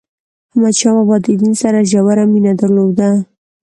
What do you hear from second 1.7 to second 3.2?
ژوره مینه درلوده.